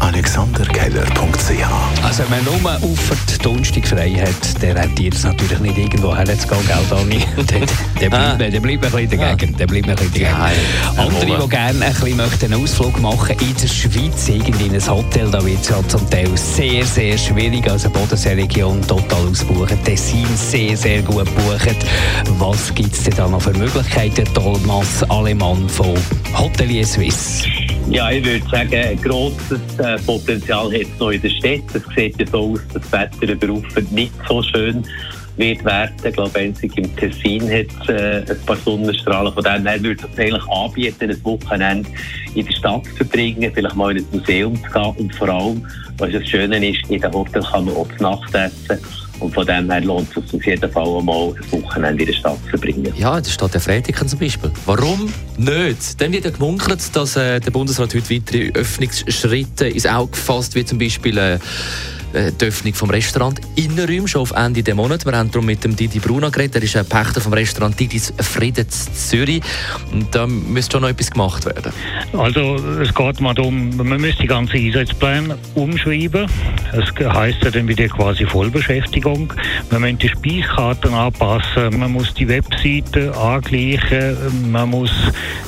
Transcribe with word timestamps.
AlexanderKeller.ch 0.00 2.04
Also 2.04 2.22
wenn 2.28 2.44
man 2.44 2.62
nur 2.62 2.72
auf 2.72 3.10
die 3.32 3.38
Donnerstag 3.38 3.86
frei 3.86 4.10
hat, 4.12 4.62
der 4.62 4.74
rentiert 4.76 5.14
es 5.14 5.24
natürlich 5.24 5.58
nicht 5.60 5.78
irgendwo 5.78 6.14
herzugehen, 6.16 6.66
gell, 6.66 6.76
Dani? 6.90 7.24
Der, 8.00 8.10
der, 8.10 8.18
Ah. 8.18 8.34
bleibt, 8.34 8.54
der 8.54 8.60
bleibt 8.60 8.84
ein 8.84 8.90
bisschen 9.08 9.20
dagegen. 9.20 9.56
Der 9.56 9.66
bleibt 9.66 9.88
ein 9.88 9.96
bisschen 9.96 10.12
dagegen. 10.12 10.30
Ja. 10.96 11.02
Andere, 11.02 11.42
die 11.42 11.48
gerne 11.48 11.84
ein 11.86 11.92
bisschen 11.92 12.16
möchten 12.16 12.52
einen 12.52 12.62
Ausflug 12.62 13.00
machen 13.00 13.36
in 13.40 13.54
der 13.56 13.66
Schweiz, 13.68 14.28
irgendwie 14.28 14.66
in 14.66 14.74
ein 14.74 14.88
Hotel, 14.88 15.30
da 15.30 15.44
wird 15.44 15.60
es 15.62 15.68
ja 15.68 15.76
zum 15.88 16.08
Teil 16.10 16.30
sehr, 16.36 16.84
sehr 16.84 17.18
schwierig. 17.18 17.68
Also 17.68 17.90
Bodenseeregion 17.90 18.80
total 18.86 19.26
ausbuchen, 19.30 19.82
Tessin 19.84 20.26
sehr, 20.36 20.76
sehr 20.76 21.02
gut 21.02 21.24
buchen. 21.34 21.76
Was 22.38 22.72
gibt 22.74 22.94
es 22.94 23.04
denn 23.04 23.14
da 23.16 23.28
noch 23.28 23.42
für 23.42 23.52
Möglichkeiten? 23.52 24.24
Thomas 24.34 25.02
Alemann 25.08 25.68
von 25.68 25.94
Hotelier 26.36 26.86
Suisse. 26.86 27.44
Ja, 27.90 28.10
ich 28.10 28.22
würde 28.22 28.46
sagen, 28.50 28.74
ein 28.74 29.00
grosses 29.00 29.60
äh, 29.78 29.96
Potenzial 30.04 30.70
hat 30.70 30.82
es 30.82 30.98
noch 30.98 31.10
in 31.10 31.22
der 31.22 31.30
Stadt. 31.30 31.62
Es 31.72 31.82
sieht 31.96 32.20
ja 32.20 32.26
so 32.26 32.52
aus, 32.52 32.60
dass 32.74 32.82
das 32.90 32.92
Wetter 32.92 33.32
über 33.32 33.48
Ufer 33.48 33.80
nicht 33.90 34.12
so 34.28 34.42
schön 34.42 34.84
wird 35.38 35.64
werden. 35.64 35.94
Ich 36.04 36.12
glaube, 36.12 36.38
einzig 36.38 36.76
im 36.76 36.94
Tessin 36.96 37.42
hat 37.50 37.66
es 37.82 37.88
äh, 37.88 38.24
ein 38.30 38.46
paar 38.46 38.56
Sonnenstrahlen. 38.56 39.32
Von 39.32 39.44
dem 39.44 39.66
her 39.66 39.82
würde 39.82 40.04
es 40.12 40.18
eigentlich 40.18 40.48
anbieten, 40.48 41.10
ein 41.10 41.24
Wochenende 41.24 41.88
in 42.34 42.44
der 42.44 42.52
Stadt 42.52 42.84
zu 42.86 42.96
verbringen, 42.96 43.50
vielleicht 43.54 43.76
mal 43.76 43.96
in 43.96 44.04
ein 44.04 44.18
Museum 44.18 44.56
zu 44.56 44.70
gehen 44.70 44.94
und 44.96 45.14
vor 45.14 45.28
allem, 45.28 45.66
was 45.98 46.12
das 46.12 46.28
Schöne 46.28 46.68
ist, 46.68 46.90
in 46.90 47.00
den 47.00 47.12
Hotel 47.12 47.42
kann 47.42 47.64
man 47.64 47.74
auch 47.74 47.98
Nacht 47.98 48.34
essen. 48.34 48.78
Und 49.20 49.34
von 49.34 49.44
dem 49.46 49.68
her 49.70 49.80
lohnt 49.80 50.08
es 50.16 50.30
sich 50.30 50.34
auf 50.34 50.46
jeden 50.46 50.70
Fall 50.70 50.84
auch 50.84 51.02
mal 51.02 51.34
ein 51.34 51.62
Wochenende 51.62 52.04
in 52.04 52.10
der 52.10 52.16
Stadt 52.16 52.38
zu 52.44 52.50
verbringen. 52.50 52.92
Ja, 52.96 53.18
das 53.18 53.32
steht 53.32 53.52
der 53.52 53.60
Freitag 53.60 54.08
zum 54.08 54.18
Beispiel. 54.18 54.50
Warum 54.64 55.12
nicht? 55.36 56.00
Dann 56.00 56.12
wird 56.12 56.24
ja 56.24 56.30
gemunkelt, 56.30 56.94
dass 56.94 57.16
äh, 57.16 57.40
der 57.40 57.50
Bundesrat 57.50 57.94
heute 57.94 58.10
weitere 58.14 58.50
Öffnungsschritte 58.52 59.68
ins 59.68 59.86
Auge 59.86 60.16
fasst, 60.16 60.54
wie 60.54 60.64
zum 60.64 60.78
Beispiel 60.78 61.18
äh, 61.18 61.38
die 62.12 62.44
Öffnung 62.44 62.74
vom 62.74 62.90
Restaurant 62.90 63.40
Innenräume 63.56 64.08
schon 64.08 64.22
auf 64.22 64.32
Ende 64.32 64.62
des 64.62 64.74
Monats. 64.74 65.04
Wir 65.04 65.12
haben 65.12 65.30
darum 65.30 65.46
mit 65.46 65.62
dem 65.64 65.76
Didi 65.76 65.98
Bruno 65.98 66.30
geredet. 66.30 66.56
Er 66.56 66.62
ist 66.62 66.76
ein 66.76 66.86
Pächter 66.86 67.20
vom 67.20 67.32
Restaurant 67.32 67.78
Didis 67.78 68.12
Frieden 68.18 68.64
in 68.64 68.94
Zürich. 68.94 69.42
Und 69.92 70.14
da 70.14 70.26
müsste 70.26 70.72
schon 70.72 70.82
noch 70.82 70.88
etwas 70.88 71.10
gemacht 71.10 71.44
werden. 71.44 71.72
Also 72.16 72.56
es 72.80 72.94
geht 72.94 73.20
mal 73.20 73.34
darum, 73.34 73.76
man 73.76 74.00
müsste 74.00 74.22
die 74.22 74.28
ganze 74.28 74.56
Einsatzpläne 74.56 75.36
umschreiben. 75.54 76.26
Es 76.72 77.14
heisst 77.14 77.42
ja 77.42 77.50
dann 77.50 77.68
wieder 77.68 77.88
quasi 77.88 78.24
Vollbeschäftigung. 78.24 79.32
Man 79.70 79.82
müsste 79.82 79.98
die 79.98 80.08
Speiskarten 80.08 80.94
anpassen, 80.94 81.78
man 81.78 81.92
muss 81.92 82.14
die 82.14 82.28
Webseite 82.28 83.16
angleichen, 83.16 84.50
man 84.50 84.70
muss 84.70 84.92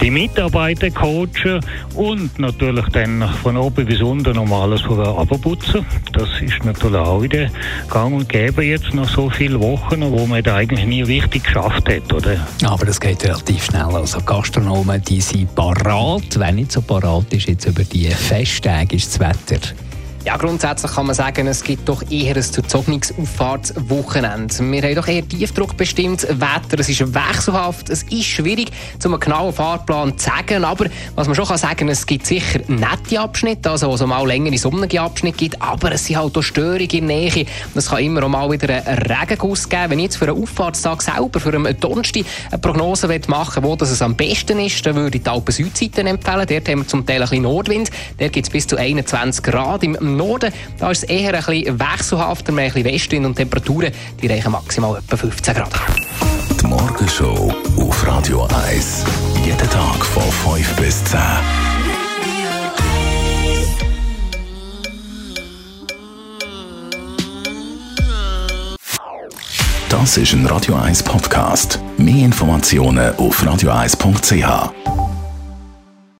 die 0.00 0.10
Mitarbeiter 0.10 0.90
coachen 0.90 1.60
und 1.94 2.38
natürlich 2.38 2.86
dann 2.90 3.28
von 3.42 3.56
oben 3.56 3.86
bis 3.86 4.00
unten 4.00 4.34
nochmal 4.34 4.62
alles 4.62 4.82
vorher 4.82 5.16
abputzen. 5.16 5.86
Das 6.12 6.28
ist 6.44 6.64
natürlich 6.64 6.98
auch 6.98 7.22
wieder 7.22 7.48
gang 7.90 8.14
und 8.14 8.28
gäbe 8.28 8.64
jetzt 8.64 8.92
nach 8.94 9.08
so 9.08 9.30
vielen 9.30 9.60
Wochen, 9.60 10.00
wo 10.00 10.26
man 10.26 10.42
da 10.42 10.56
eigentlich 10.56 10.84
nie 10.86 11.02
richtig 11.02 11.44
geschafft 11.44 11.88
hat, 11.88 12.12
oder? 12.12 12.46
Aber 12.64 12.86
das 12.86 13.00
geht 13.00 13.24
relativ 13.24 13.64
schnell. 13.64 13.94
Also 13.94 14.20
Gastronomen, 14.20 15.02
die 15.02 15.20
sind 15.20 15.54
parat. 15.54 16.38
Wenn 16.38 16.56
nicht 16.56 16.72
so 16.72 16.82
parat 16.82 17.32
ist 17.32 17.48
jetzt 17.48 17.66
über 17.66 17.84
die 17.84 18.08
Festtage, 18.08 18.96
ist 18.96 19.08
das 19.08 19.20
Wetter. 19.20 19.74
Ja, 20.24 20.38
grundsätzlich 20.38 20.90
kann 20.90 21.04
man 21.04 21.14
sagen, 21.14 21.46
es 21.48 21.62
gibt 21.62 21.86
doch 21.86 22.02
eher 22.10 22.34
ein 22.34 22.44
durchzogenes 22.50 23.12
Auffahrtswochenende. 23.18 24.54
Wir 24.58 24.82
haben 24.82 24.94
doch 24.94 25.06
eher 25.06 25.28
Tiefdruck 25.28 25.76
bestimmt 25.76 26.22
Wetter, 26.22 26.80
es 26.80 26.88
ist 26.88 27.14
wechselhaft, 27.14 27.90
es 27.90 28.04
ist 28.04 28.24
schwierig, 28.24 28.70
zum 28.98 29.12
einen 29.12 29.20
genauen 29.20 29.52
Fahrplan 29.52 30.16
zu 30.16 30.30
sagen, 30.30 30.64
aber 30.64 30.86
was 31.14 31.26
man 31.26 31.36
schon 31.36 31.44
kann 31.44 31.58
sagen, 31.58 31.90
es 31.90 32.06
gibt 32.06 32.24
sicher 32.24 32.60
nette 32.68 33.20
Abschnitte, 33.20 33.70
also 33.70 33.90
wo 33.90 33.94
es 33.96 34.06
mal 34.06 34.26
längere 34.26 34.56
sonnige 34.56 35.02
Abschnitte 35.02 35.36
gibt, 35.36 35.60
aber 35.60 35.92
es 35.92 36.06
sind 36.06 36.16
halt 36.16 36.34
auch 36.38 36.42
Störungen 36.42 36.80
in 36.80 37.06
der 37.06 37.16
Nähe. 37.18 37.44
Es 37.74 37.90
kann 37.90 38.02
immer 38.02 38.22
auch 38.22 38.28
mal 38.30 38.50
wieder 38.50 38.82
einen 38.82 38.98
Regenguss 39.02 39.68
geben. 39.68 39.90
Wenn 39.90 39.98
ich 39.98 40.04
jetzt 40.04 40.16
für 40.16 40.28
einen 40.28 40.42
Auffahrtstag 40.42 41.02
selber, 41.02 41.38
für 41.38 41.52
einen 41.52 41.78
Donnerstag 41.78 42.24
eine 42.50 42.58
Prognose 42.60 43.08
machen 43.28 43.62
will, 43.62 43.70
wo 43.70 43.76
das 43.76 43.90
es 43.90 44.00
am 44.00 44.16
besten 44.16 44.58
ist, 44.58 44.86
dann 44.86 44.94
würde 44.94 45.18
ich 45.18 45.22
die 45.22 45.28
Alpen-Südseite 45.28 46.00
empfehlen. 46.00 46.46
Dort 46.48 46.68
haben 46.70 46.78
wir 46.78 46.88
zum 46.88 47.04
Teil 47.04 47.16
ein 47.16 47.28
bisschen 47.28 47.42
Nordwind. 47.42 47.90
Dort 48.18 48.32
gibt 48.32 48.46
es 48.46 48.50
bis 48.50 48.66
zu 48.66 48.78
21 48.78 49.42
Grad. 49.42 49.82
Im 49.82 50.13
Norden 50.16 50.52
da 50.78 50.90
ist 50.90 51.04
es 51.04 51.08
eher 51.08 51.34
ein 51.34 51.44
bisschen 51.44 51.78
wechselhafter, 51.78 52.52
mehr 52.52 52.66
ein 52.66 52.72
bisschen 52.72 52.92
Westwind 52.92 53.26
und 53.26 53.34
Temperaturen 53.34 53.92
die 54.20 54.26
reichen 54.26 54.52
maximal 54.52 54.98
etwa 54.98 55.16
15 55.16 55.54
Grad. 55.54 55.70
Die 56.60 56.66
Morgenshow 56.66 57.52
auf 57.78 58.06
Radio 58.06 58.48
1. 58.66 59.04
Jeden 59.44 59.70
Tag 59.70 60.04
von 60.04 60.22
5 60.54 60.76
bis 60.76 61.04
10. 61.04 61.20
Das 69.88 70.16
ist 70.16 70.32
ein 70.32 70.44
Radio 70.46 70.74
1 70.74 71.02
Podcast. 71.02 71.78
Mehr 71.96 72.24
Informationen 72.24 73.14
auf 73.16 73.42
radio1.ch. 73.42 75.03